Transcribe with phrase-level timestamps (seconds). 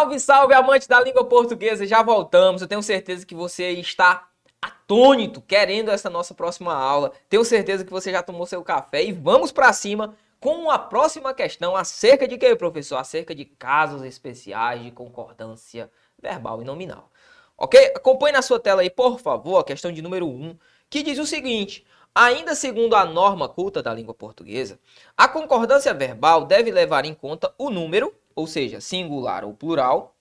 [0.00, 1.86] Salve, salve, amante da língua portuguesa!
[1.86, 2.62] Já voltamos.
[2.62, 4.28] Eu tenho certeza que você está
[4.62, 7.12] atônito, querendo essa nossa próxima aula.
[7.28, 11.34] Tenho certeza que você já tomou seu café e vamos para cima com a próxima
[11.34, 12.96] questão acerca de quê, professor?
[12.96, 17.10] Acerca de casos especiais de concordância verbal e nominal.
[17.58, 17.92] Ok?
[17.94, 20.56] Acompanhe na sua tela aí, por favor, a questão de número 1,
[20.88, 24.80] que diz o seguinte: Ainda segundo a norma culta da língua portuguesa,
[25.14, 30.16] a concordância verbal deve levar em conta o número, ou seja, singular ou plural,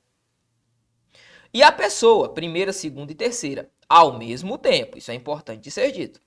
[1.53, 4.97] e a pessoa, primeira, segunda e terceira, ao mesmo tempo.
[4.97, 6.21] Isso é importante de ser dito.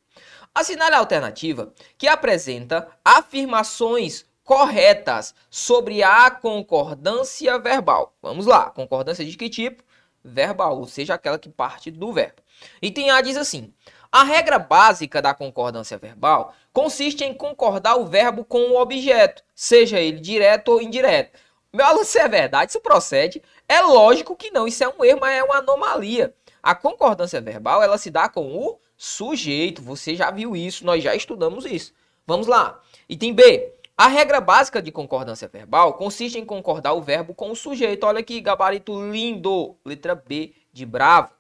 [0.55, 8.15] Assinale a alternativa que apresenta afirmações corretas sobre a concordância verbal.
[8.21, 9.83] Vamos lá, concordância de que tipo?
[10.25, 12.43] Verbal, ou seja, aquela que parte do verbo.
[12.81, 13.73] Item A diz assim:
[14.11, 19.99] a regra básica da concordância verbal consiste em concordar o verbo com o objeto, seja
[19.99, 21.39] ele direto ou indireto.
[21.75, 23.43] Meu aluno, se é verdade, isso procede.
[23.67, 26.35] É lógico que não, isso é um erro, mas é uma anomalia.
[26.63, 29.81] A concordância verbal, ela se dá com o sujeito.
[29.81, 31.95] Você já viu isso, nós já estudamos isso.
[32.27, 32.79] Vamos lá.
[33.09, 33.73] Item B.
[33.97, 38.05] A regra básica de concordância verbal consiste em concordar o verbo com o sujeito.
[38.05, 39.75] Olha que gabarito lindo.
[39.85, 41.33] Letra B de bravo.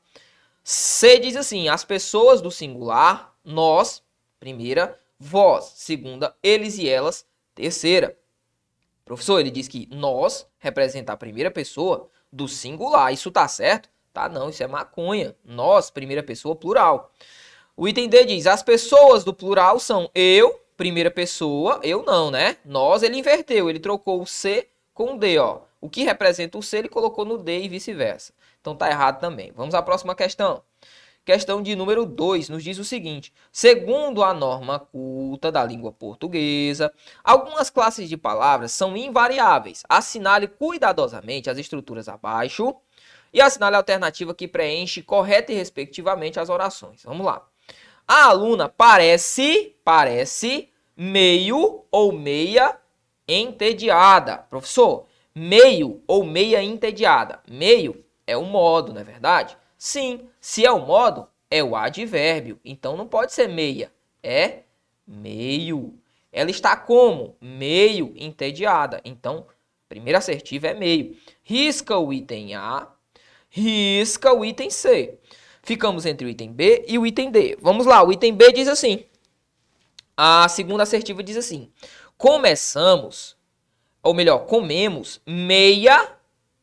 [0.65, 4.03] C diz assim: as pessoas do singular, nós,
[4.41, 8.17] primeira, vós, segunda, eles e elas, terceira.
[9.05, 13.13] Professor, ele diz que nós representa a primeira pessoa do singular.
[13.13, 13.89] Isso tá certo?
[14.13, 15.35] Tá não, isso é maconha.
[15.45, 17.11] Nós, primeira pessoa, plural.
[17.77, 22.57] O item D diz: as pessoas do plural são eu, primeira pessoa, eu não, né?
[22.65, 25.61] Nós, ele inverteu, ele trocou o C com o D, ó.
[25.81, 28.33] O que representa o C, ele colocou no D e vice-versa.
[28.61, 29.51] Então tá errado também.
[29.57, 30.63] Vamos à próxima questão.
[31.25, 36.93] Questão de número 2 nos diz o seguinte: segundo a norma culta da língua portuguesa,
[37.23, 39.85] algumas classes de palavras são invariáveis.
[39.89, 42.75] Assinale cuidadosamente as estruturas abaixo
[43.33, 47.05] e assinale a alternativa que preenche correta e respectivamente as orações.
[47.05, 47.47] Vamos lá.
[48.07, 52.77] A aluna parece, parece meio ou meia
[53.29, 54.39] entediada.
[54.51, 57.41] Professor, meio ou meia entediada.
[57.49, 59.57] Meio é o modo, não é verdade?
[59.85, 62.57] Sim, se é o modo, é o advérbio.
[62.65, 63.91] Então não pode ser meia,
[64.23, 64.61] é
[65.05, 65.99] meio.
[66.31, 67.37] Ela está como?
[67.41, 69.01] Meio entediada.
[69.05, 69.45] Então,
[69.89, 71.17] primeira assertiva é meio.
[71.43, 72.87] Risca o item A,
[73.51, 75.19] risca o item C.
[75.65, 77.59] Ficamos entre o item B e o item D.
[77.61, 79.05] Vamos lá, o item B diz assim.
[80.17, 81.73] A segunda assertiva diz assim:
[82.17, 83.37] Começamos
[84.01, 86.09] ou melhor, comemos meia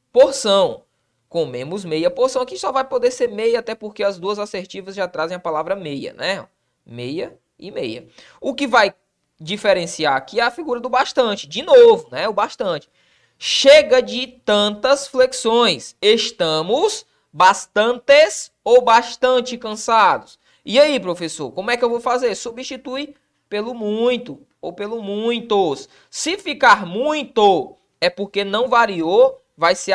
[0.09, 0.85] porção.
[1.29, 2.41] Comemos meia porção.
[2.41, 5.75] Aqui só vai poder ser meia, até porque as duas assertivas já trazem a palavra
[5.75, 6.47] meia, né?
[6.83, 8.07] Meia e meia.
[8.41, 8.93] O que vai
[9.39, 11.47] diferenciar aqui é a figura do bastante.
[11.47, 12.27] De novo, né?
[12.27, 12.89] O bastante.
[13.37, 15.95] Chega de tantas flexões.
[16.01, 20.39] Estamos bastantes ou bastante cansados.
[20.65, 22.33] E aí, professor, como é que eu vou fazer?
[22.35, 23.15] Substitui
[23.47, 25.87] pelo muito ou pelo muitos.
[26.09, 29.91] Se ficar muito, é porque não variou, vai ser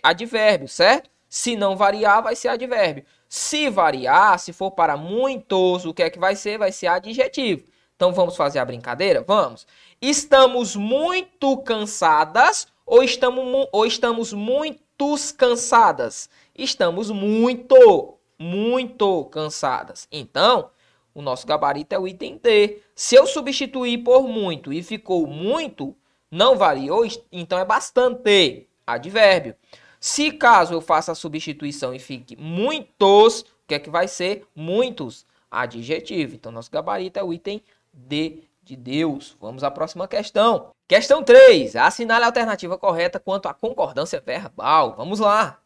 [0.00, 1.10] advérbio, certo?
[1.28, 3.04] Se não variar, vai ser advérbio.
[3.28, 6.56] Se variar, se for para muitos, o que é que vai ser?
[6.56, 7.64] Vai ser adjetivo.
[7.96, 9.24] Então vamos fazer a brincadeira?
[9.26, 9.66] Vamos.
[10.00, 16.30] Estamos muito cansadas ou estamos, ou estamos muitos cansadas?
[16.54, 20.06] Estamos muito, muito cansadas.
[20.12, 20.70] Então,
[21.12, 22.80] o nosso gabarito é o item D.
[22.94, 25.96] Se eu substituir por muito e ficou muito,
[26.30, 29.54] não variou, então é bastante, advérbio.
[30.00, 34.46] Se caso eu faça a substituição e fique muitos, o que é que vai ser?
[34.54, 36.34] Muitos, adjetivo.
[36.34, 37.62] Então nosso gabarito é o item
[37.92, 39.36] D de Deus.
[39.40, 40.70] Vamos à próxima questão.
[40.86, 41.76] Questão 3.
[41.76, 44.94] Assinale a alternativa correta quanto à concordância verbal.
[44.96, 45.58] Vamos lá.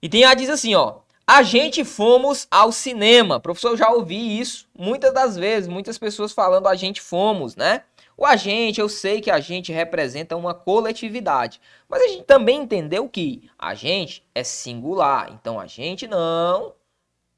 [0.00, 1.00] Item A diz assim, ó.
[1.26, 3.38] A gente fomos ao cinema.
[3.38, 7.82] Professor, eu já ouvi isso muitas das vezes, muitas pessoas falando a gente fomos, né?
[8.18, 13.08] O agente, eu sei que a gente representa uma coletividade, mas a gente também entendeu
[13.08, 15.30] que a gente é singular.
[15.32, 16.74] Então a gente não,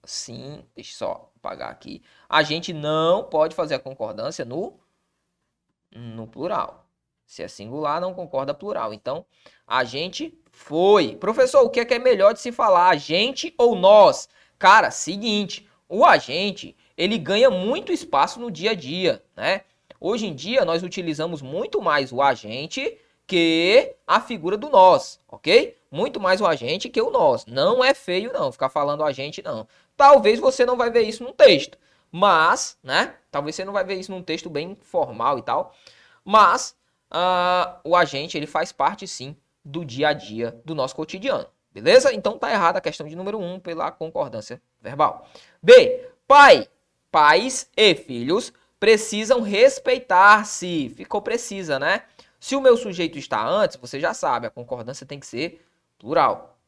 [0.02, 2.02] sim, deixa eu só apagar aqui.
[2.26, 4.72] A gente não pode fazer a concordância no
[5.92, 6.86] no plural.
[7.26, 8.94] Se é singular, não concorda plural.
[8.94, 9.26] Então,
[9.66, 11.14] a gente foi.
[11.14, 12.88] Professor, o que é, que é melhor de se falar?
[12.88, 14.30] A gente ou nós?
[14.58, 19.62] Cara, seguinte, o agente, ele ganha muito espaço no dia a dia, né?
[20.00, 25.76] Hoje em dia, nós utilizamos muito mais o agente que a figura do nós, ok?
[25.90, 27.44] Muito mais o agente que o nós.
[27.44, 29.68] Não é feio, não, ficar falando a gente, não.
[29.96, 31.76] Talvez você não vai ver isso no texto,
[32.10, 33.14] mas, né?
[33.30, 35.74] Talvez você não vai ver isso num texto bem formal e tal,
[36.24, 36.74] mas
[37.12, 41.46] uh, o agente, ele faz parte, sim, do dia a dia do nosso cotidiano.
[41.70, 42.12] Beleza?
[42.12, 45.28] Então tá errada a questão de número 1 um pela concordância verbal.
[45.62, 46.08] B.
[46.26, 46.66] Pai,
[47.10, 50.88] pais e filhos precisam respeitar-se.
[50.96, 52.02] Ficou precisa, né?
[52.40, 55.62] Se o meu sujeito está antes, você já sabe, a concordância tem que ser
[55.98, 56.58] plural.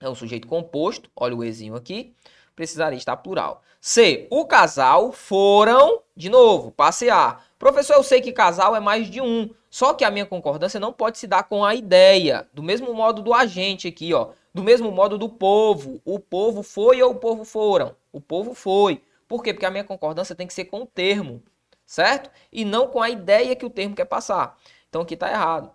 [0.00, 2.14] É um sujeito composto, olha o ezinho aqui,
[2.56, 3.62] precisaria estar plural.
[3.78, 4.26] C.
[4.30, 7.44] O casal foram, de novo, passear.
[7.58, 10.92] Professor, eu sei que casal é mais de um, só que a minha concordância não
[10.92, 14.90] pode se dar com a ideia, do mesmo modo do agente aqui, ó, do mesmo
[14.90, 16.00] modo do povo.
[16.04, 17.94] O povo foi ou o povo foram?
[18.12, 19.02] O povo foi.
[19.32, 19.54] Por quê?
[19.54, 21.42] Porque a minha concordância tem que ser com o termo,
[21.86, 22.30] certo?
[22.52, 24.58] E não com a ideia que o termo quer passar.
[24.90, 25.72] Então aqui está errado.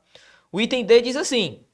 [0.51, 1.65] O item D diz assim: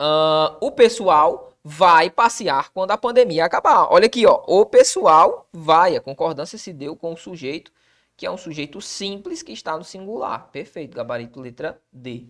[0.00, 3.92] uh, o pessoal vai passear quando a pandemia acabar.
[3.92, 4.44] Olha aqui, ó.
[4.46, 5.96] O pessoal vai.
[5.96, 7.72] A concordância se deu com o sujeito,
[8.16, 10.48] que é um sujeito simples que está no singular.
[10.52, 10.96] Perfeito.
[10.96, 12.28] Gabarito letra D.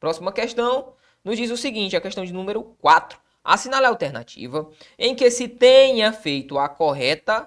[0.00, 3.20] Próxima questão nos diz o seguinte: a questão de número 4.
[3.44, 7.46] Assinale a alternativa em que se tenha feito a correta,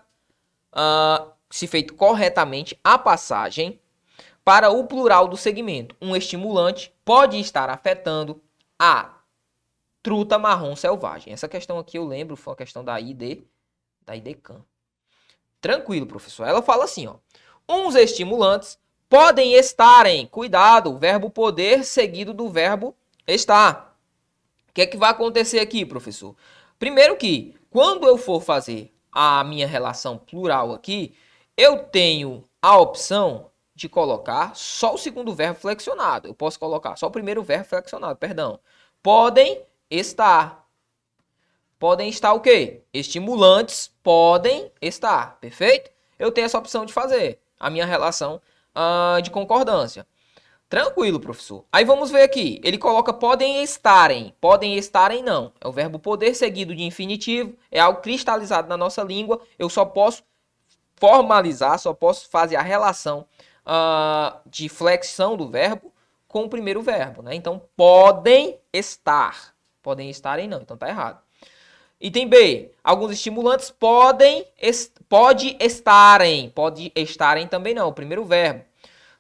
[0.74, 3.80] uh, se feito corretamente a passagem
[4.44, 5.96] para o plural do segmento.
[6.02, 8.42] Um estimulante pode estar afetando
[8.80, 9.18] a
[10.02, 11.32] truta marrom selvagem.
[11.32, 13.44] Essa questão aqui eu lembro, foi uma questão da ID,
[14.06, 14.64] da IDCAM.
[15.60, 16.48] Tranquilo, professor.
[16.48, 17.16] Ela fala assim, ó.
[17.70, 22.96] Uns estimulantes podem estarem, cuidado, verbo poder seguido do verbo
[23.28, 23.96] estar.
[24.70, 26.36] O que é que vai acontecer aqui, professor?
[26.80, 31.16] Primeiro que, quando eu for fazer a minha relação plural aqui,
[31.58, 36.28] eu tenho a opção de colocar só o segundo verbo flexionado.
[36.28, 38.60] Eu posso colocar só o primeiro verbo flexionado, perdão.
[39.02, 40.68] Podem estar.
[41.80, 42.84] Podem estar o quê?
[42.94, 45.90] Estimulantes podem estar, perfeito?
[46.20, 48.40] Eu tenho essa opção de fazer a minha relação
[48.76, 50.06] uh, de concordância.
[50.72, 51.66] Tranquilo, professor.
[51.70, 52.62] Aí vamos ver aqui.
[52.64, 54.34] Ele coloca podem estarem.
[54.40, 55.52] Podem estarem não.
[55.60, 57.58] É o verbo poder seguido de infinitivo.
[57.70, 59.42] É algo cristalizado na nossa língua.
[59.60, 60.24] Eu só posso
[60.96, 63.26] formalizar, só posso fazer a relação
[63.66, 65.92] uh, de flexão do verbo
[66.26, 67.36] com o primeiro verbo, né?
[67.36, 69.54] Então, podem estar.
[69.84, 71.22] Podem estarem não, então tá errado.
[72.00, 72.72] Item B.
[72.82, 76.50] Alguns estimulantes podem, est pode estarem.
[76.50, 78.71] Pode estarem também não, o primeiro verbo.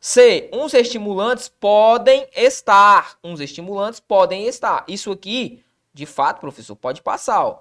[0.03, 0.49] C.
[0.51, 3.19] Uns estimulantes podem estar.
[3.23, 4.83] Uns estimulantes podem estar.
[4.87, 5.63] Isso aqui,
[5.93, 7.45] de fato, professor, pode passar.
[7.45, 7.59] Ó.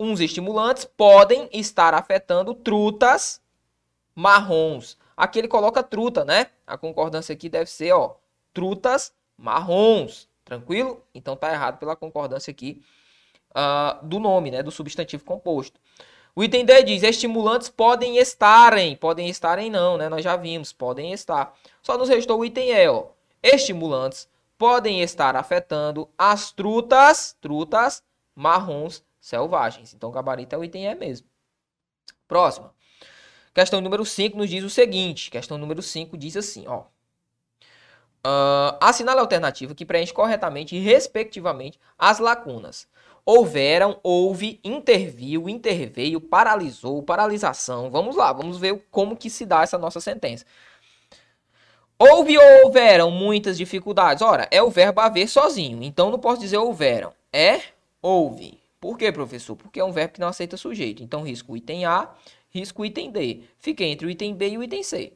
[0.00, 3.42] Uns estimulantes podem estar afetando trutas
[4.14, 4.96] marrons.
[5.14, 6.46] Aqui ele coloca truta, né?
[6.66, 8.16] A concordância aqui deve ser, ó,
[8.54, 10.30] trutas marrons.
[10.46, 11.04] Tranquilo?
[11.14, 12.82] Então tá errado pela concordância aqui
[13.50, 14.62] uh, do nome, né?
[14.62, 15.78] Do substantivo composto.
[16.36, 18.94] O item D diz: estimulantes podem estarem.
[18.94, 20.06] Podem estarem, não, né?
[20.10, 21.54] Nós já vimos, podem estar.
[21.82, 23.06] Só nos restou o item E, ó.
[23.42, 24.28] Estimulantes
[24.58, 28.02] podem estar afetando as trutas, trutas
[28.34, 29.94] marrons selvagens.
[29.94, 31.26] Então, o gabarito é o item E mesmo.
[32.28, 32.74] Próxima.
[33.54, 35.30] Questão número 5 nos diz o seguinte.
[35.30, 36.84] Questão número 5 diz assim, ó.
[38.26, 42.86] Uh, assinale a alternativa que preenche corretamente e respectivamente as lacunas.
[43.26, 47.90] Houveram, houve, interviu, interveio, paralisou, paralisação.
[47.90, 50.46] Vamos lá, vamos ver como que se dá essa nossa sentença.
[51.98, 54.22] Houve ou houveram muitas dificuldades?
[54.22, 55.82] Ora, é o verbo haver sozinho.
[55.82, 57.12] Então não posso dizer houveram.
[57.32, 57.60] É
[58.00, 58.60] houve.
[58.80, 59.56] Por quê, professor?
[59.56, 61.02] Porque é um verbo que não aceita sujeito.
[61.02, 62.14] Então risco o item A
[62.56, 63.40] risco o item D.
[63.58, 65.12] Fica entre o item B e o item C.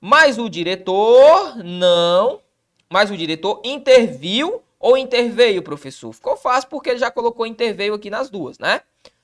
[0.00, 2.40] Mas o diretor não.
[2.88, 6.12] Mas o diretor interviu ou interveio, professor?
[6.12, 8.82] Ficou fácil porque ele já colocou interveio aqui nas duas, né?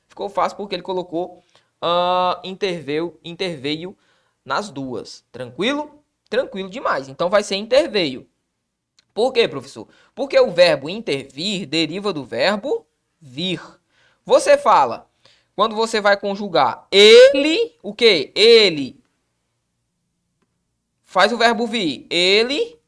[0.08, 1.40] Ficou fácil porque ele colocou
[1.80, 3.96] uh, interveio, interveio
[4.44, 5.24] nas duas.
[5.30, 6.02] Tranquilo?
[6.28, 7.08] Tranquilo demais.
[7.08, 8.26] Então vai ser interveio.
[9.14, 9.86] Por quê, professor?
[10.16, 12.84] Porque o verbo intervir deriva do verbo
[13.20, 13.62] vir.
[14.24, 15.08] Você fala,
[15.54, 18.32] quando você vai conjugar ele, o que?
[18.34, 19.00] Ele
[21.04, 22.04] faz o verbo vir.
[22.10, 22.81] Ele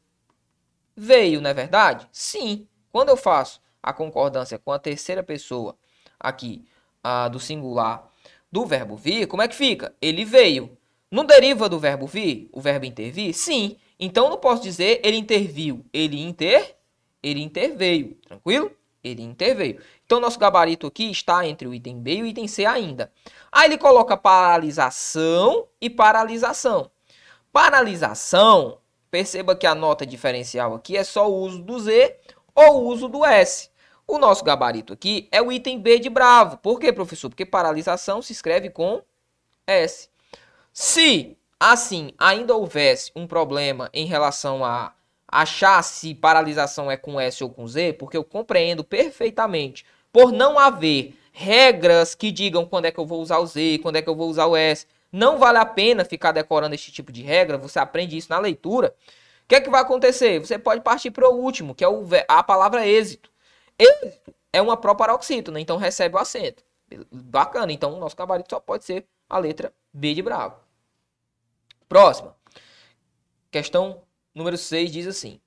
[0.95, 2.07] veio, não é verdade?
[2.11, 2.67] Sim.
[2.91, 5.75] Quando eu faço a concordância com a terceira pessoa
[6.19, 6.65] aqui
[7.03, 8.11] a do singular
[8.51, 9.93] do verbo vir, como é que fica?
[10.01, 10.77] Ele veio.
[11.11, 13.33] Não deriva do verbo vir, o verbo intervir?
[13.33, 13.77] Sim.
[13.99, 16.75] Então não posso dizer ele interviu, ele inter,
[17.21, 18.71] ele interveio, tranquilo?
[19.03, 19.79] Ele interveio.
[20.05, 23.11] Então, nosso gabarito aqui está entre o item B e o item C ainda.
[23.51, 26.89] Aí ele coloca paralisação e paralisação.
[27.51, 28.79] Paralisação,
[29.15, 32.17] perceba que a nota diferencial aqui é só o uso do Z
[32.53, 33.69] ou o uso do S.
[34.05, 36.57] O nosso gabarito aqui é o item B de bravo.
[36.57, 37.29] Por quê, professor?
[37.29, 39.01] Porque paralisação se escreve com
[39.65, 40.09] S.
[40.73, 44.93] Se, assim, ainda houvesse um problema em relação a
[45.25, 49.85] achar se paralisação é com S ou com Z, porque eu compreendo perfeitamente.
[50.11, 53.95] Por não haver regras que digam quando é que eu vou usar o Z, quando
[53.95, 57.09] é que eu vou usar o S, não vale a pena ficar decorando esse tipo
[57.09, 58.93] de regra, você aprende isso na leitura.
[59.45, 60.39] O que é que vai acontecer?
[60.39, 63.31] Você pode partir para o último, que é o, a palavra êxito.
[63.79, 66.63] Êxito é uma proparoxítona, então recebe o acento.
[67.09, 70.59] Bacana, então o nosso gabarito só pode ser a letra B de bravo.
[71.87, 72.35] Próxima.
[73.49, 74.01] Questão
[74.33, 75.39] número 6 diz assim.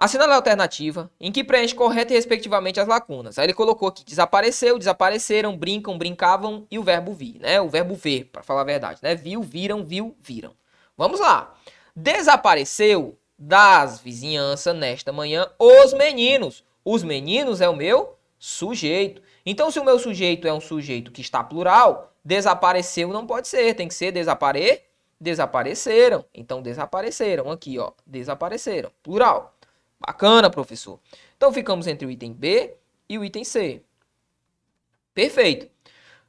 [0.00, 3.38] Assinale a alternativa em que preenche correta e respectivamente as lacunas.
[3.38, 7.60] Aí ele colocou aqui desapareceu, desapareceram, brincam, brincavam e o verbo vir, né?
[7.60, 9.14] O verbo ver, para falar a verdade, né?
[9.14, 10.52] Viu, viram, viu, viram.
[10.96, 11.54] Vamos lá.
[11.94, 16.64] Desapareceu das vizinhanças nesta manhã os meninos.
[16.82, 19.20] Os meninos é o meu sujeito.
[19.44, 23.74] Então, se o meu sujeito é um sujeito que está plural, desapareceu não pode ser,
[23.74, 24.80] tem que ser desapare,
[25.20, 26.24] desapareceram.
[26.32, 29.54] Então, desapareceram aqui, ó, desapareceram, plural.
[30.00, 30.98] Bacana, professor.
[31.36, 32.74] Então, ficamos entre o item B
[33.08, 33.82] e o item C.
[35.12, 35.68] Perfeito.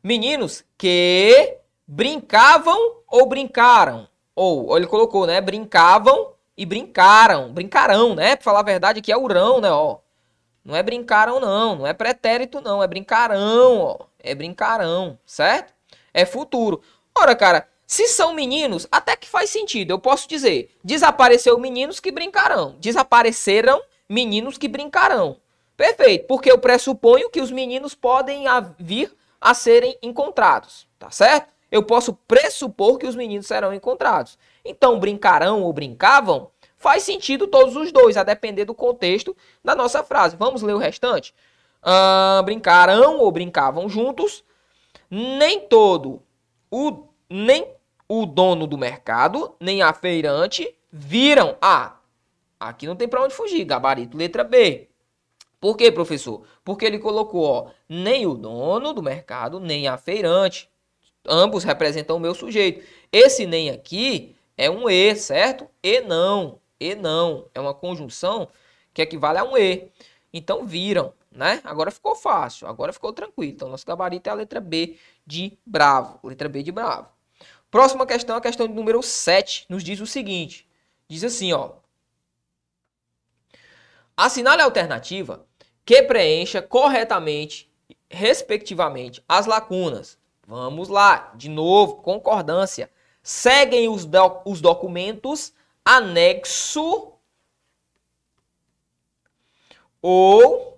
[0.03, 4.07] Meninos que brincavam ou brincaram.
[4.35, 5.39] Ou, ele colocou, né?
[5.39, 7.53] Brincavam e brincaram.
[7.53, 8.35] Brincarão, né?
[8.35, 9.71] Pra falar a verdade, aqui é urão, né?
[9.71, 9.99] Ó.
[10.63, 11.75] Não é brincaram, não.
[11.75, 12.83] Não é pretérito, não.
[12.83, 13.99] É brincarão, ó.
[14.19, 15.73] É brincarão, certo?
[16.13, 16.81] É futuro.
[17.17, 19.91] Ora, cara, se são meninos, até que faz sentido.
[19.91, 22.77] Eu posso dizer: desapareceu meninos que brincarão.
[22.79, 25.35] Desapareceram meninos que brincarão.
[25.75, 28.45] Perfeito, porque eu pressuponho que os meninos podem
[28.79, 31.53] vir a serem encontrados, tá certo?
[31.69, 34.37] Eu posso pressupor que os meninos serão encontrados.
[34.63, 40.01] Então, brincarão ou brincavam faz sentido todos os dois, a depender do contexto da nossa
[40.01, 40.37] frase.
[40.37, 41.35] Vamos ler o restante?
[42.45, 44.45] Brincarão ou brincavam juntos.
[45.09, 46.23] Nem todo
[46.71, 47.67] o nem
[48.13, 51.55] o dono do mercado, nem a feirante viram.
[51.61, 51.97] Ah,
[52.59, 53.63] aqui não tem para onde fugir.
[53.63, 54.89] Gabarito letra B.
[55.61, 56.45] Por quê, professor?
[56.61, 60.69] Porque ele colocou, ó, nem o dono do mercado, nem a feirante.
[61.25, 62.85] Ambos representam o meu sujeito.
[63.13, 65.69] Esse nem aqui é um E, certo?
[65.81, 66.59] E não.
[66.81, 67.45] E não.
[67.55, 68.49] É uma conjunção
[68.93, 69.89] que equivale a um E.
[70.33, 71.61] Então viram, né?
[71.63, 72.67] Agora ficou fácil.
[72.67, 73.53] Agora ficou tranquilo.
[73.53, 76.19] Então nosso gabarito é a letra B de bravo.
[76.27, 77.07] Letra B de bravo.
[77.71, 80.67] Próxima questão, a questão número 7, nos diz o seguinte.
[81.07, 81.71] Diz assim, ó.
[84.15, 85.47] Assinale a alternativa
[85.85, 87.71] que preencha corretamente,
[88.09, 90.17] respectivamente, as lacunas.
[90.45, 92.91] Vamos lá, de novo, concordância.
[93.23, 95.53] Seguem os, do, os documentos
[95.85, 97.13] anexo
[100.01, 100.77] ou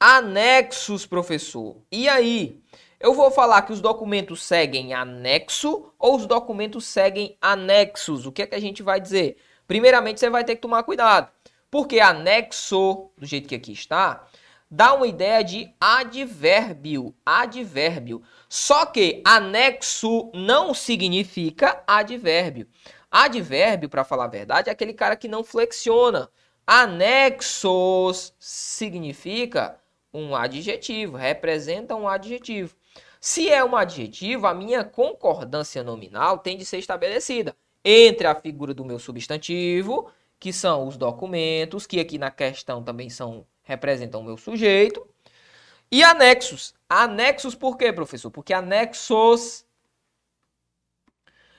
[0.00, 1.76] anexos, professor.
[1.90, 2.63] E aí?
[3.04, 8.24] Eu vou falar que os documentos seguem anexo ou os documentos seguem anexos.
[8.24, 9.36] O que é que a gente vai dizer?
[9.66, 11.30] Primeiramente, você vai ter que tomar cuidado.
[11.70, 14.26] Porque anexo, do jeito que aqui está,
[14.70, 17.14] dá uma ideia de advérbio.
[17.26, 18.22] Advérbio.
[18.48, 22.66] Só que anexo não significa advérbio.
[23.10, 26.30] Advérbio, para falar a verdade, é aquele cara que não flexiona.
[26.66, 29.78] Anexos significa
[30.10, 32.74] um adjetivo, representa um adjetivo.
[33.26, 38.74] Se é um adjetivo, a minha concordância nominal tem de ser estabelecida entre a figura
[38.74, 44.24] do meu substantivo, que são os documentos, que aqui na questão também são representam o
[44.24, 45.08] meu sujeito,
[45.90, 46.74] e anexos.
[46.86, 48.30] Anexos por quê, professor?
[48.30, 49.64] Porque anexos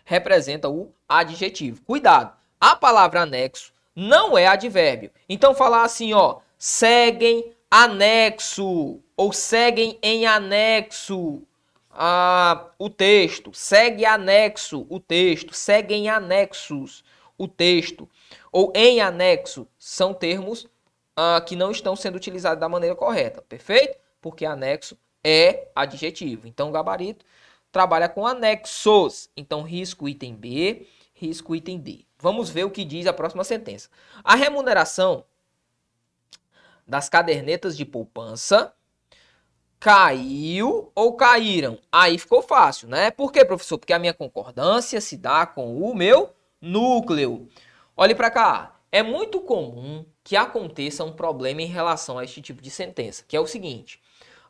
[0.03, 1.81] representa o adjetivo.
[1.81, 5.09] Cuidado, a palavra anexo não é advérbio.
[5.27, 11.41] Então falar assim, ó, seguem anexo ou seguem em anexo
[11.97, 17.03] ah, o texto, segue anexo o texto, segue em anexos
[17.37, 18.09] o texto,
[18.51, 20.67] ou em anexo, são termos
[21.15, 23.97] ah, que não estão sendo utilizados da maneira correta, perfeito?
[24.21, 26.47] Porque anexo é adjetivo.
[26.47, 27.25] Então, o gabarito
[27.71, 29.29] trabalha com anexos.
[29.35, 32.05] Então, risco item B, risco item D.
[32.19, 33.89] Vamos ver o que diz a próxima sentença.
[34.23, 35.23] A remuneração
[36.85, 38.74] das cadernetas de poupança
[39.79, 41.77] caiu ou caíram?
[41.91, 43.11] Aí ficou fácil, né?
[43.11, 43.77] Por quê, professor?
[43.77, 47.47] Porque a minha concordância se dá com o meu núcleo.
[47.95, 48.75] Olhe para cá.
[48.91, 53.35] É muito comum que aconteça um problema em relação a este tipo de sentença, que
[53.35, 54.01] é o seguinte: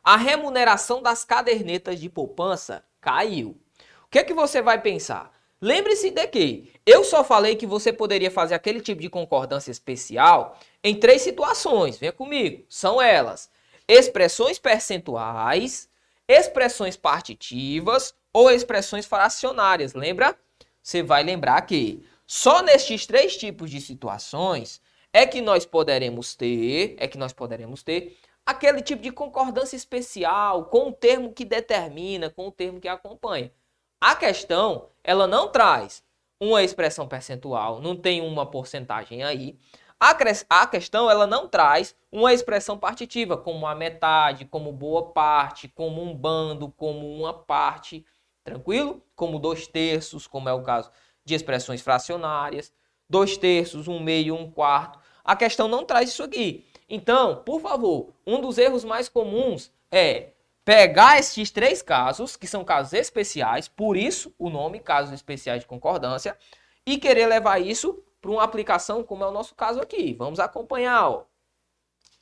[0.02, 3.56] a remuneração das cadernetas de poupança caiu.
[4.04, 5.32] O que é que você vai pensar?
[5.60, 10.58] Lembre-se de que eu só falei que você poderia fazer aquele tipo de concordância especial
[10.84, 11.98] em três situações.
[11.98, 12.64] Venha comigo.
[12.68, 13.50] São elas:
[13.88, 15.88] expressões percentuais,
[16.28, 19.94] expressões partitivas ou expressões fracionárias.
[19.94, 20.36] Lembra?
[20.82, 26.96] Você vai lembrar que Só nestes três tipos de situações é que nós poderemos ter,
[26.98, 32.28] é que nós poderemos ter aquele tipo de concordância especial com o termo que determina,
[32.28, 33.52] com o termo que acompanha.
[34.00, 36.02] A questão, ela não traz
[36.40, 39.56] uma expressão percentual, não tem uma porcentagem aí.
[39.98, 46.02] A, questão, ela não traz uma expressão partitiva, como a metade, como boa parte, como
[46.02, 48.04] um bando, como uma parte,
[48.44, 49.02] tranquilo?
[49.14, 50.90] Como dois terços, como é o caso
[51.24, 52.72] de expressões fracionárias,
[53.08, 54.98] dois terços, um meio, um quarto.
[55.24, 56.66] A questão não traz isso aqui.
[56.88, 60.28] Então, por favor, um dos erros mais comuns é
[60.62, 65.66] pegar esses três casos, que são casos especiais, por isso o nome casos especiais de
[65.66, 66.36] concordância,
[66.84, 70.12] e querer levar isso para uma aplicação como é o nosso caso aqui.
[70.14, 71.08] Vamos acompanhar.
[71.08, 71.22] Ó.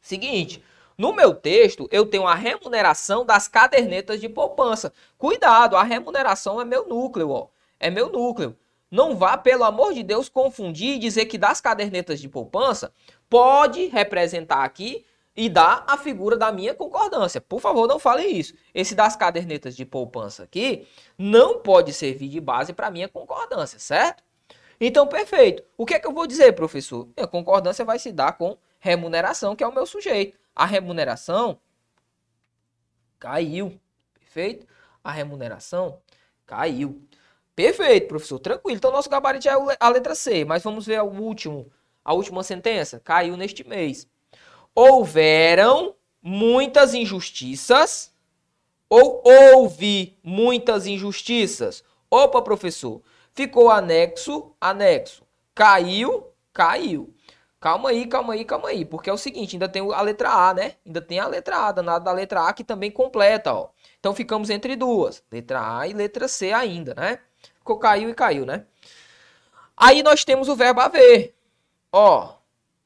[0.02, 0.62] Seguinte,
[0.98, 4.92] no meu texto eu tenho a remuneração das cadernetas de poupança.
[5.16, 7.48] Cuidado, a remuneração é meu núcleo, ó.
[7.80, 8.54] É meu núcleo.
[8.90, 12.92] Não vá, pelo amor de Deus, confundir e dizer que das cadernetas de poupança
[13.28, 17.40] pode representar aqui e dar a figura da minha concordância.
[17.40, 18.54] Por favor, não fale isso.
[18.74, 20.86] Esse das cadernetas de poupança aqui
[21.18, 24.22] não pode servir de base para minha concordância, certo?
[24.80, 25.62] Então, perfeito.
[25.76, 27.08] O que é que eu vou dizer, professor?
[27.16, 30.38] A concordância vai se dar com remuneração, que é o meu sujeito.
[30.54, 31.58] A remuneração
[33.18, 33.80] caiu.
[34.12, 34.66] Perfeito?
[35.02, 35.98] A remuneração
[36.46, 37.02] caiu.
[37.54, 38.38] Perfeito, professor.
[38.38, 38.76] Tranquilo.
[38.76, 40.44] Então, nosso gabarito é a letra C.
[40.44, 41.70] Mas vamos ver o último,
[42.04, 43.00] a última sentença.
[43.00, 44.08] Caiu neste mês.
[44.74, 48.12] Houveram muitas injustiças
[48.88, 51.84] ou houve muitas injustiças?
[52.10, 53.02] Opa, professor.
[53.34, 55.24] Ficou anexo, anexo.
[55.54, 57.12] Caiu, caiu.
[57.60, 58.84] Calma aí, calma aí, calma aí.
[58.84, 60.74] Porque é o seguinte, ainda tem a letra A, né?
[60.86, 63.70] Ainda tem a letra A, danada da letra A que também completa, ó.
[63.98, 65.24] Então ficamos entre duas.
[65.32, 67.18] Letra A e letra C ainda, né?
[67.58, 68.66] Ficou caiu e caiu, né?
[69.76, 71.34] Aí nós temos o verbo haver.
[71.90, 72.36] Ó, o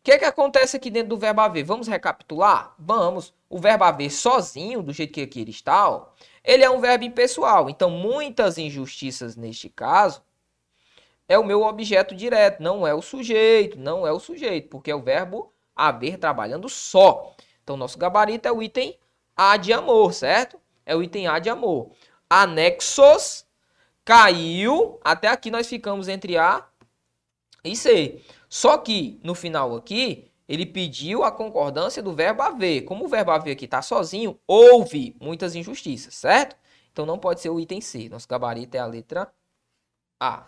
[0.02, 1.64] que que acontece aqui dentro do verbo haver?
[1.64, 2.74] Vamos recapitular?
[2.78, 3.34] Vamos.
[3.50, 6.06] O verbo haver sozinho, do jeito que aqui ele está, ó,
[6.42, 7.68] ele é um verbo impessoal.
[7.68, 10.22] Então, muitas injustiças neste caso
[11.28, 14.94] é o meu objeto direto, não é o sujeito, não é o sujeito, porque é
[14.94, 17.34] o verbo haver trabalhando só.
[17.62, 18.98] Então, nosso gabarito é o item
[19.36, 20.58] A de amor, certo?
[20.86, 21.90] É o item A de amor.
[22.30, 23.44] Anexos
[24.04, 26.66] caiu, até aqui nós ficamos entre A
[27.62, 28.22] e C.
[28.48, 32.82] Só que no final aqui, ele pediu a concordância do verbo haver.
[32.82, 36.56] Como o verbo haver aqui está sozinho, houve muitas injustiças, certo?
[36.90, 38.08] Então não pode ser o item C.
[38.08, 39.30] Nosso gabarito é a letra
[40.18, 40.46] A.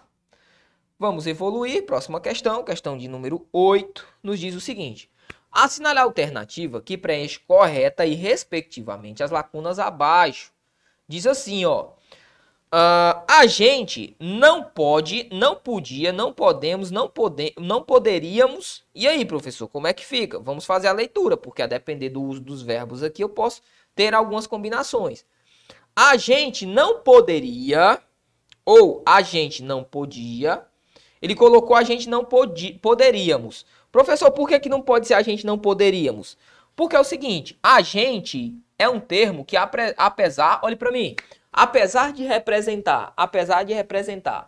[1.00, 1.86] Vamos evoluir.
[1.86, 5.10] Próxima questão, questão de número 8, nos diz o seguinte.
[5.50, 10.52] Assinale a alternativa que preenche correta e respectivamente as lacunas abaixo.
[11.08, 11.92] Diz assim, ó.
[12.72, 18.84] Uh, a gente não pode, não podia, não podemos, não, pode, não poderíamos.
[18.94, 20.38] E aí, professor, como é que fica?
[20.38, 23.62] Vamos fazer a leitura, porque a depender do uso dos verbos aqui, eu posso
[23.94, 25.24] ter algumas combinações.
[25.96, 27.98] A gente não poderia,
[28.66, 30.68] ou a gente não podia.
[31.20, 33.66] Ele colocou a gente não podi, poderíamos.
[33.92, 36.36] Professor, por que, que não pode ser a gente não poderíamos?
[36.74, 39.56] Porque é o seguinte, a gente é um termo que,
[39.96, 41.14] apesar, olhe para mim,
[41.52, 44.46] apesar de representar, apesar de representar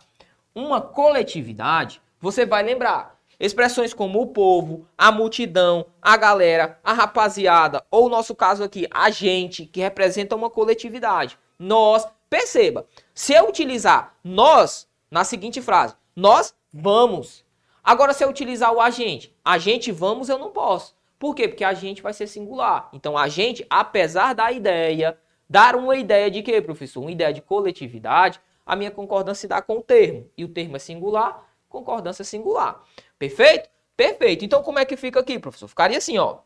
[0.55, 7.83] uma coletividade, você vai lembrar expressões como o povo, a multidão, a galera, a rapaziada,
[7.91, 11.37] ou nosso caso aqui, a gente, que representa uma coletividade.
[11.59, 17.45] Nós, perceba, se eu utilizar nós na seguinte frase, nós vamos.
[17.83, 20.95] Agora, se eu utilizar o agente, a gente vamos, eu não posso.
[21.19, 21.47] Por quê?
[21.47, 22.89] Porque a gente vai ser singular.
[22.91, 25.17] Então, a gente, apesar da ideia,
[25.53, 27.01] Dar uma ideia de quê, professor?
[27.01, 30.27] Uma ideia de coletividade, a minha concordância dá com o termo.
[30.37, 32.81] E o termo é singular, concordância singular.
[33.19, 33.69] Perfeito?
[33.95, 34.43] Perfeito.
[34.43, 35.67] Então, como é que fica aqui, professor?
[35.67, 36.39] Ficaria assim, ó.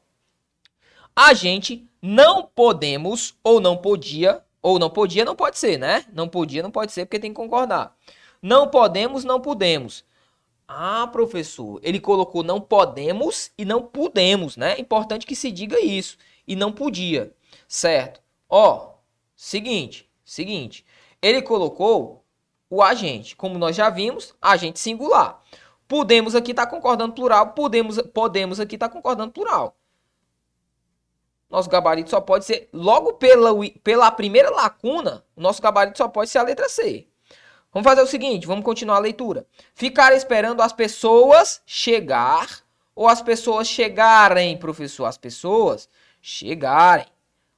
[1.15, 6.03] A gente não podemos, ou não podia, ou não podia, não pode ser, né?
[6.11, 7.95] Não podia, não pode ser, porque tem que concordar.
[8.41, 10.03] Não podemos, não podemos.
[10.67, 14.77] Ah, professor, ele colocou não podemos e não podemos, né?
[14.77, 16.17] Importante que se diga isso.
[16.45, 17.33] E não podia,
[17.67, 18.21] certo?
[18.49, 18.95] Ó,
[19.35, 20.85] seguinte, seguinte.
[21.21, 22.25] Ele colocou
[22.69, 23.35] o agente.
[23.35, 25.41] Como nós já vimos, agente singular.
[25.87, 29.77] Podemos aqui estar tá concordando plural, podemos, podemos aqui estar tá concordando plural.
[31.49, 33.51] Nosso gabarito só pode ser, logo pela,
[33.81, 37.07] pela primeira lacuna, o nosso gabarito só pode ser a letra C.
[37.77, 39.45] Vamos fazer o seguinte, vamos continuar a leitura.
[39.75, 42.63] Ficar esperando as pessoas chegar
[42.95, 45.05] ou as pessoas chegarem, professor?
[45.05, 45.87] As pessoas
[46.19, 47.05] chegarem.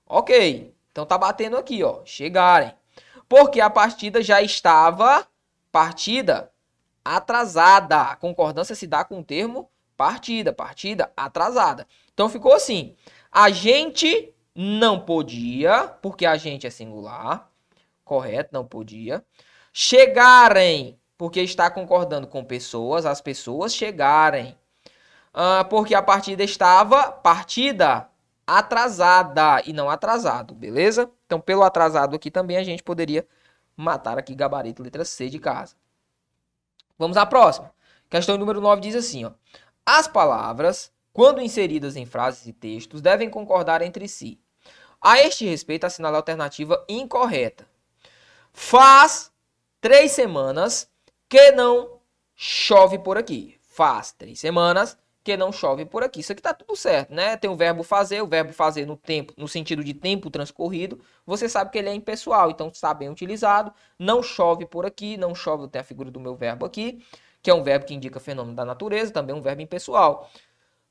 [0.06, 0.76] Ok.
[0.92, 2.74] Então tá batendo aqui, ó, chegarem.
[3.30, 5.26] Porque a partida já estava
[5.72, 6.52] partida
[7.06, 8.02] atrasada.
[8.02, 11.88] A concordância se dá com o termo partida, partida atrasada.
[12.14, 12.94] Então ficou assim:
[13.32, 17.50] a gente não podia, porque a gente é singular,
[18.04, 19.24] correto, não podia.
[19.72, 24.58] Chegarem, porque está concordando com pessoas, as pessoas chegarem.
[25.34, 28.10] Ah, porque a partida estava partida
[28.46, 31.10] atrasada e não atrasado, beleza?
[31.26, 33.28] Então, pelo atrasado aqui também a gente poderia
[33.78, 35.76] matar aqui gabarito letra C de casa.
[36.98, 37.72] Vamos à próxima.
[38.10, 39.32] Questão número 9 diz assim, ó.
[39.86, 44.40] As palavras, quando inseridas em frases e textos, devem concordar entre si.
[45.02, 47.66] A este respeito, assinale a alternativa incorreta.
[48.52, 49.29] Faz
[49.82, 50.90] três semanas
[51.28, 52.00] que não
[52.36, 53.56] chove por aqui.
[53.62, 56.22] Faz três semanas que não chove por aqui.
[56.22, 57.38] Isso aqui tá tudo certo, né?
[57.38, 61.00] Tem o verbo fazer, o verbo fazer no tempo, no sentido de tempo transcorrido.
[61.26, 63.72] Você sabe que ele é impessoal, então está bem utilizado.
[63.98, 67.04] Não chove por aqui, não chove, tem a figura do meu verbo aqui,
[67.42, 70.30] que é um verbo que indica fenômeno da natureza, também um verbo impessoal.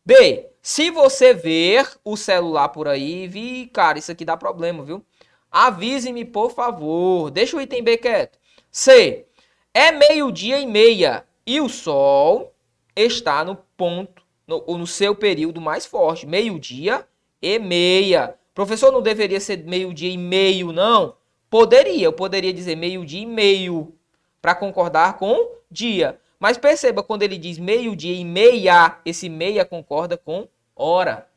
[0.05, 5.05] B, se você ver o celular por aí, vi, cara, isso aqui dá problema, viu?
[5.51, 7.31] Avise-me, por favor.
[7.31, 8.39] Deixa o item B quieto.
[8.79, 9.27] C,
[9.75, 12.55] é meio-dia e meia e o sol
[12.95, 17.05] está no ponto, no, no seu período mais forte, meio-dia
[17.43, 18.37] e meia.
[18.55, 21.17] Professor, não deveria ser meio-dia e meio, não?
[21.51, 23.93] Poderia, eu poderia dizer meio-dia e meio
[24.41, 26.17] para concordar com dia.
[26.39, 31.29] Mas perceba, quando ele diz meio-dia e meia, esse meia concorda com hora.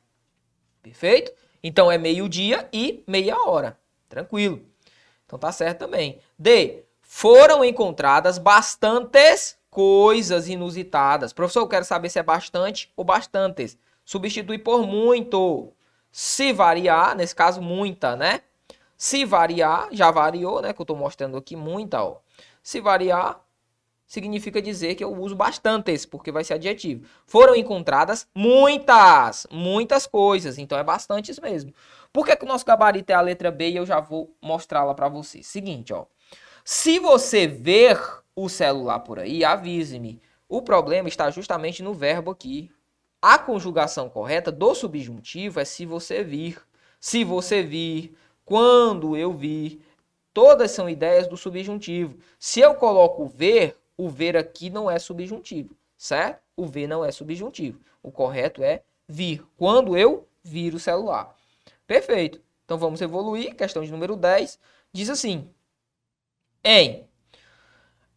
[0.84, 1.32] Perfeito?
[1.64, 3.80] Então é meio-dia e meia hora.
[4.08, 4.62] Tranquilo.
[5.26, 6.20] Então tá certo também.
[6.38, 6.84] D.
[7.14, 11.34] Foram encontradas bastantes coisas inusitadas.
[11.34, 13.78] Professor, eu quero saber se é bastante ou bastantes.
[14.06, 15.74] Substitui por muito.
[16.10, 18.40] Se variar, nesse caso, muita, né?
[18.96, 20.72] Se variar, já variou, né?
[20.72, 22.20] Que eu estou mostrando aqui, muita, ó.
[22.64, 23.42] Se variar,
[24.08, 27.06] significa dizer que eu uso bastantes, porque vai ser adjetivo.
[27.28, 31.74] Foram encontradas muitas, muitas coisas, então é bastantes mesmo.
[32.14, 34.96] Por que, que o nosso gabarito é a letra B e eu já vou mostrá-la
[34.96, 35.46] para vocês?
[35.46, 36.06] Seguinte, ó.
[36.64, 38.00] Se você ver
[38.36, 40.22] o celular por aí, avise-me.
[40.48, 42.72] O problema está justamente no verbo aqui.
[43.22, 46.62] A conjugação correta do subjuntivo é se você vir.
[47.00, 49.82] Se você vir, quando eu vir.
[50.34, 52.18] Todas são ideias do subjuntivo.
[52.40, 56.42] Se eu coloco ver, o ver aqui não é subjuntivo, certo?
[56.56, 57.80] O ver não é subjuntivo.
[58.02, 59.44] O correto é vir.
[59.58, 61.36] Quando eu vir o celular.
[61.86, 62.42] Perfeito.
[62.66, 63.56] Então vamos evoluir.
[63.56, 64.58] Questão de número 10.
[64.94, 65.50] Diz assim:
[66.64, 67.10] Em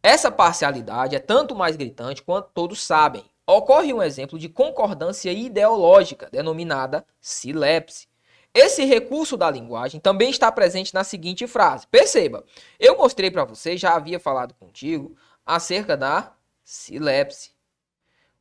[0.05, 3.25] essa parcialidade é tanto mais gritante quanto todos sabem.
[3.47, 8.07] Ocorre um exemplo de concordância ideológica, denominada silepse.
[8.53, 11.87] Esse recurso da linguagem também está presente na seguinte frase.
[11.87, 12.45] Perceba,
[12.79, 17.51] eu mostrei para você, já havia falado contigo, acerca da silepse.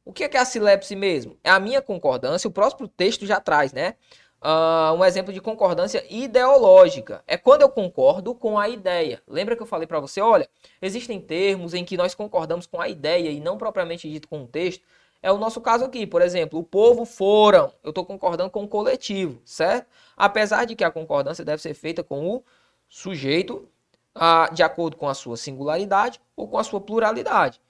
[0.05, 1.38] O que é, a silepse mesmo?
[1.43, 3.95] É a minha concordância, o próximo texto já traz, né?
[4.44, 7.24] Uh, um exemplo de concordância ideológica.
[7.26, 9.22] É quando eu concordo com a ideia.
[9.26, 10.20] Lembra que eu falei para você?
[10.20, 10.46] Olha,
[10.83, 14.46] existem termos em que nós concordamos com a ideia e não propriamente dito com o
[14.46, 14.85] texto.
[15.22, 17.72] É o nosso caso aqui, por exemplo, o povo foram.
[17.83, 19.87] Eu estou concordando com o coletivo, certo?
[20.14, 22.44] Apesar de que a concordância deve ser feita com o
[22.87, 23.66] sujeito
[24.14, 27.62] uh, de acordo com a sua singularidade ou com a sua pluralidade.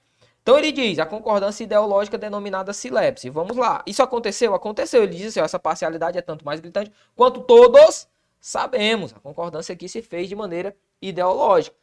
[0.45, 3.31] Então ele diz a concordância ideológica denominada silepse.
[3.31, 3.81] Vamos lá.
[3.83, 4.53] Isso aconteceu?
[4.53, 5.01] Aconteceu.
[5.01, 8.07] Ele diz assim, essa parcialidade é tanto mais gritante quanto todos
[8.39, 9.11] sabemos.
[9.11, 11.75] A concordância aqui se fez de maneira ideológica.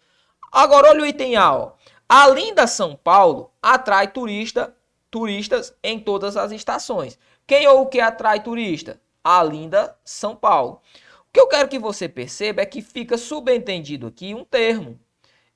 [0.53, 1.57] Agora olha o item A.
[1.57, 1.73] Ó.
[2.09, 4.73] A linda São Paulo atrai turista,
[5.11, 7.19] turistas em todas as estações.
[7.45, 9.01] Quem ou o que atrai turista?
[9.25, 10.81] A linda São Paulo.
[11.29, 15.01] O que eu quero que você perceba é que fica subentendido aqui um termo.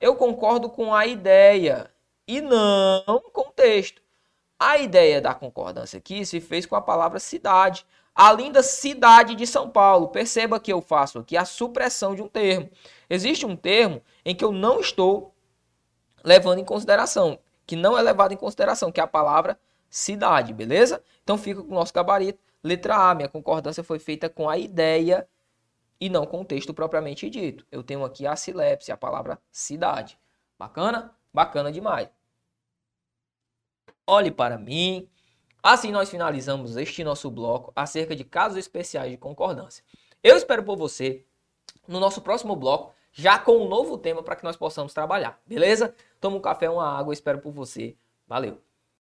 [0.00, 1.88] Eu concordo com a ideia
[2.26, 4.02] e não contexto.
[4.58, 7.86] A ideia da concordância aqui se fez com a palavra cidade.
[8.14, 10.08] A linda cidade de São Paulo.
[10.08, 12.70] Perceba que eu faço aqui a supressão de um termo.
[13.08, 15.34] Existe um termo em que eu não estou
[16.24, 19.58] levando em consideração, que não é levado em consideração, que é a palavra
[19.88, 21.02] cidade, beleza?
[21.22, 22.40] Então fica com o nosso gabarito.
[22.64, 25.28] Letra A, minha concordância foi feita com a ideia
[26.00, 27.64] e não com o texto propriamente dito.
[27.70, 30.18] Eu tenho aqui a silepse, a palavra cidade.
[30.58, 31.15] Bacana?
[31.36, 32.08] Bacana demais.
[34.06, 35.06] Olhe para mim.
[35.62, 39.84] Assim nós finalizamos este nosso bloco acerca de casos especiais de concordância.
[40.22, 41.26] Eu espero por você
[41.86, 45.94] no nosso próximo bloco, já com um novo tema para que nós possamos trabalhar, beleza?
[46.22, 47.94] Toma um café, uma água, espero por você.
[48.26, 48.65] Valeu!